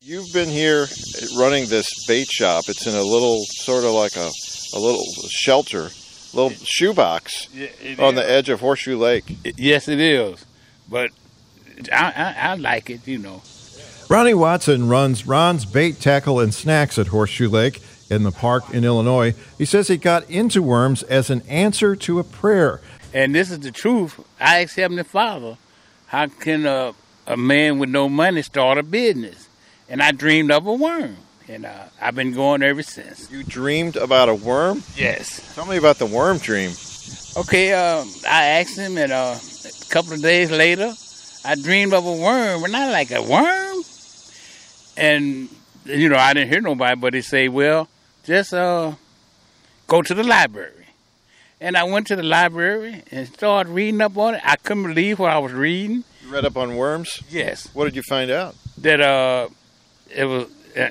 You've 0.00 0.32
been 0.32 0.48
here 0.48 0.86
running 1.36 1.66
this 1.68 2.06
bait 2.06 2.28
shop. 2.28 2.64
It's 2.68 2.86
in 2.86 2.94
a 2.94 3.02
little, 3.02 3.44
sort 3.46 3.82
of 3.84 3.90
like 3.92 4.14
a, 4.16 4.30
a 4.74 4.78
little 4.78 5.04
shelter, 5.28 5.88
little 6.32 6.50
shoebox 6.50 7.48
Yeah, 7.52 7.66
on 7.98 8.14
is. 8.14 8.20
the 8.20 8.30
edge 8.30 8.48
of 8.48 8.60
Horseshoe 8.60 8.96
Lake. 8.96 9.36
Yes, 9.56 9.88
it 9.88 9.98
is. 9.98 10.46
But 10.88 11.10
I, 11.92 12.12
I, 12.16 12.50
I 12.50 12.54
like 12.54 12.90
it, 12.90 13.06
you 13.08 13.18
know. 13.18 13.42
Ronnie 14.08 14.34
Watson 14.34 14.88
runs 14.88 15.26
Ron's 15.26 15.64
Bait, 15.64 16.00
Tackle, 16.00 16.38
and 16.38 16.54
Snacks 16.54 16.96
at 16.98 17.08
Horseshoe 17.08 17.48
Lake 17.48 17.82
in 18.08 18.22
the 18.22 18.30
park 18.32 18.70
in 18.72 18.84
Illinois. 18.84 19.34
He 19.58 19.64
says 19.64 19.88
he 19.88 19.96
got 19.96 20.30
into 20.30 20.62
worms 20.62 21.02
as 21.02 21.28
an 21.28 21.42
answer 21.48 21.96
to 21.96 22.20
a 22.20 22.24
prayer. 22.24 22.80
And 23.12 23.34
this 23.34 23.50
is 23.50 23.58
the 23.60 23.72
truth. 23.72 24.20
I 24.40 24.62
asked 24.62 24.76
Heavenly 24.76 25.02
Father, 25.02 25.58
how 26.06 26.28
can 26.28 26.66
a, 26.66 26.94
a 27.26 27.36
man 27.36 27.80
with 27.80 27.90
no 27.90 28.08
money 28.08 28.42
start 28.42 28.78
a 28.78 28.82
business? 28.84 29.47
And 29.88 30.02
I 30.02 30.12
dreamed 30.12 30.50
of 30.50 30.66
a 30.66 30.72
worm. 30.72 31.16
And 31.48 31.64
uh, 31.64 31.84
I've 32.00 32.14
been 32.14 32.32
going 32.34 32.62
ever 32.62 32.82
since. 32.82 33.30
You 33.30 33.42
dreamed 33.42 33.96
about 33.96 34.28
a 34.28 34.34
worm? 34.34 34.82
Yes. 34.96 35.54
Tell 35.54 35.64
me 35.64 35.76
about 35.78 35.96
the 35.98 36.04
worm 36.06 36.38
dream. 36.38 36.72
Okay, 37.38 37.72
um, 37.72 38.06
I 38.28 38.44
asked 38.60 38.76
him, 38.76 38.98
and 38.98 39.12
uh, 39.12 39.34
a 39.38 39.84
couple 39.90 40.12
of 40.12 40.20
days 40.20 40.50
later, 40.50 40.92
I 41.44 41.54
dreamed 41.54 41.94
of 41.94 42.04
a 42.04 42.12
worm, 42.12 42.64
and 42.64 42.76
I 42.76 42.90
like 42.90 43.10
a 43.12 43.22
worm. 43.22 43.82
And 44.96 45.48
you 45.84 46.08
know, 46.08 46.16
I 46.16 46.34
didn't 46.34 46.50
hear 46.50 46.60
nobody, 46.60 46.96
but 47.00 47.14
he 47.14 47.22
say, 47.22 47.48
"Well, 47.48 47.88
just 48.24 48.52
uh, 48.52 48.92
go 49.86 50.02
to 50.02 50.14
the 50.14 50.24
library." 50.24 50.86
And 51.60 51.76
I 51.76 51.84
went 51.84 52.06
to 52.08 52.16
the 52.16 52.22
library 52.22 53.02
and 53.10 53.26
started 53.28 53.70
reading 53.72 54.00
up 54.00 54.16
on 54.18 54.34
it. 54.34 54.40
I 54.44 54.56
couldn't 54.56 54.82
believe 54.84 55.18
what 55.18 55.30
I 55.32 55.38
was 55.38 55.52
reading. 55.52 56.04
You 56.24 56.30
read 56.32 56.44
up 56.44 56.56
on 56.56 56.76
worms? 56.76 57.22
Yes, 57.30 57.68
What 57.74 57.84
did 57.86 57.96
you 57.96 58.02
find 58.02 58.30
out? 58.30 58.54
that 58.78 59.00
uh, 59.00 59.48
it 60.14 60.24
was 60.24 60.48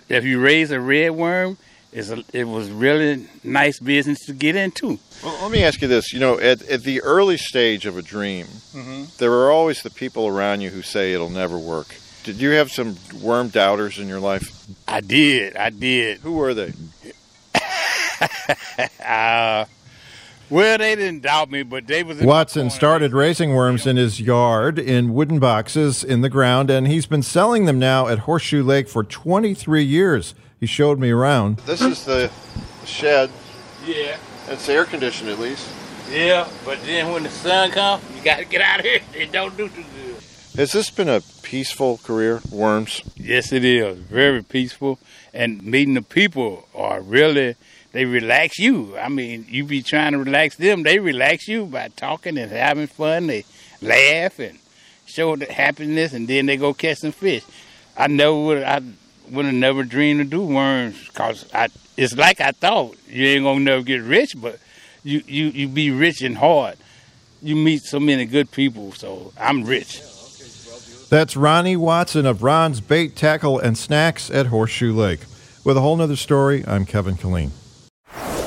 if 0.09 0.25
you 0.25 0.39
raise 0.39 0.71
a 0.71 0.79
red 0.79 1.11
worm, 1.11 1.57
it's 1.91 2.09
a, 2.09 2.23
it 2.33 2.43
was 2.43 2.69
really 2.69 3.27
nice 3.43 3.79
business 3.79 4.25
to 4.25 4.33
get 4.33 4.55
into. 4.55 4.99
Well, 5.23 5.41
let 5.41 5.51
me 5.51 5.63
ask 5.63 5.81
you 5.81 5.87
this. 5.87 6.11
You 6.13 6.19
know, 6.19 6.39
at, 6.39 6.61
at 6.63 6.83
the 6.83 7.01
early 7.01 7.37
stage 7.37 7.85
of 7.85 7.97
a 7.97 8.01
dream, 8.01 8.47
there 9.17 9.31
are 9.31 9.51
always 9.51 9.81
the 9.81 9.89
people 9.89 10.27
around 10.27 10.61
you 10.61 10.69
who 10.69 10.81
say 10.81 11.13
it'll 11.13 11.29
never 11.29 11.57
work. 11.57 11.95
Did 12.23 12.41
you 12.41 12.51
have 12.51 12.71
some 12.71 12.97
worm 13.21 13.47
doubters 13.47 13.99
in 13.99 14.07
your 14.07 14.19
life? 14.19 14.67
I 14.87 14.99
did, 14.99 15.55
I 15.55 15.69
did. 15.69 16.19
Who 16.19 16.33
were 16.33 16.53
they? 16.53 16.73
Uh, 19.05 19.65
well, 20.49 20.77
they 20.77 20.95
didn't 20.95 21.23
doubt 21.23 21.51
me, 21.51 21.63
but 21.63 21.87
they 21.87 22.03
was 22.03 22.19
in 22.19 22.25
Watson 22.27 22.61
corner. 22.63 22.69
started 22.69 23.13
raising 23.13 23.53
worms 23.53 23.85
in 23.85 23.97
his 23.97 24.19
yard 24.21 24.79
in 24.79 25.13
wooden 25.13 25.39
boxes 25.39 26.03
in 26.03 26.21
the 26.21 26.29
ground, 26.29 26.69
and 26.69 26.87
he's 26.87 27.05
been 27.05 27.23
selling 27.23 27.65
them 27.65 27.79
now 27.79 28.07
at 28.07 28.19
Horseshoe 28.19 28.63
Lake 28.63 28.87
for 28.87 29.03
23 29.03 29.83
years. 29.83 30.35
He 30.59 30.65
showed 30.65 30.99
me 30.99 31.11
around. 31.11 31.57
This 31.59 31.81
is 31.81 32.05
the 32.05 32.31
shed. 32.85 33.29
Yeah, 33.85 34.17
It's 34.47 34.67
air 34.69 34.85
conditioned 34.85 35.29
at 35.29 35.39
least. 35.39 35.67
yeah, 36.11 36.47
but 36.65 36.81
then 36.83 37.11
when 37.11 37.23
the 37.23 37.29
sun 37.29 37.71
comes, 37.71 38.03
you 38.15 38.23
got 38.23 38.39
to 38.39 38.45
get 38.45 38.61
out 38.61 38.79
of 38.79 38.85
here. 38.85 38.99
It 39.13 39.31
don't 39.31 39.55
do 39.55 39.67
too 39.69 39.83
good. 39.83 40.23
Has 40.55 40.71
this 40.71 40.89
been 40.89 41.07
a 41.09 41.21
peaceful 41.43 41.97
career, 41.99 42.41
worms? 42.51 43.01
Yes, 43.15 43.51
it 43.51 43.63
is 43.63 43.99
very 43.99 44.41
peaceful, 44.43 44.97
and 45.33 45.63
meeting 45.63 45.93
the 45.93 46.01
people 46.01 46.67
are 46.73 46.99
really 46.99 47.55
they 47.91 48.05
relax 48.05 48.59
you. 48.59 48.97
I 48.97 49.09
mean, 49.09 49.45
you 49.49 49.63
be 49.63 49.81
trying 49.81 50.11
to 50.13 50.19
relax 50.19 50.55
them, 50.55 50.83
they 50.83 50.99
relax 50.99 51.47
you 51.47 51.65
by 51.65 51.89
talking 51.89 52.37
and 52.37 52.51
having 52.51 52.87
fun. 52.87 53.27
They 53.27 53.45
laugh 53.81 54.39
and 54.39 54.59
show 55.05 55.35
the 55.35 55.51
happiness, 55.51 56.13
and 56.13 56.27
then 56.27 56.45
they 56.45 56.57
go 56.57 56.73
catch 56.73 56.99
some 56.99 57.11
fish. 57.11 57.43
I 57.97 58.07
never 58.07 58.35
would 58.35 58.63
I 58.63 58.81
would 59.31 59.45
have 59.45 59.53
never 59.53 59.83
dreamed 59.83 60.19
to 60.19 60.25
do 60.25 60.41
worms 60.41 61.09
cause 61.09 61.49
it's 61.97 62.15
like 62.15 62.39
I 62.39 62.51
thought 62.51 62.95
you 63.07 63.25
ain't 63.25 63.43
gonna 63.43 63.59
never 63.59 63.81
get 63.83 64.01
rich, 64.03 64.33
but 64.37 64.59
you 65.03 65.23
you 65.25 65.47
you 65.47 65.67
be 65.67 65.91
rich 65.91 66.21
and 66.21 66.37
hard. 66.37 66.77
You 67.41 67.55
meet 67.55 67.83
so 67.83 67.99
many 67.99 68.25
good 68.25 68.51
people, 68.51 68.91
so 68.93 69.31
I'm 69.39 69.63
rich. 69.63 70.01
That's 71.09 71.37
Ronnie 71.37 71.77
Watson 71.77 72.25
of 72.25 72.43
Ron's 72.43 72.81
Bait, 72.81 73.15
Tackle, 73.15 73.59
and 73.59 73.77
Snacks 73.77 74.29
at 74.29 74.47
Horseshoe 74.47 74.91
Lake. 74.91 75.21
With 75.63 75.77
a 75.77 75.81
whole 75.81 75.95
nother 75.95 76.17
story, 76.17 76.65
I'm 76.67 76.85
Kevin 76.85 77.15
Killeen. 77.15 77.51